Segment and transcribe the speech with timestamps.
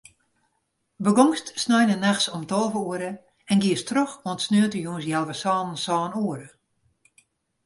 [1.03, 3.11] Begûnst sneintenachts om tolve oere
[3.51, 6.47] en giest troch oant sneontejûns healwei sânen, sân oere.